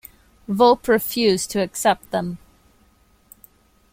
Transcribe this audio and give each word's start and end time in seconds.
Volpe 0.49 0.87
refused 0.87 1.51
to 1.51 1.61
accept 1.61 2.09
them. 2.09 2.39